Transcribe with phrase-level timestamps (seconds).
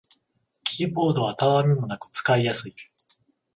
[0.63, 2.73] キーボードはたわみもなく使いやすい